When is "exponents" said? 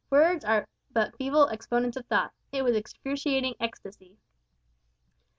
1.49-1.95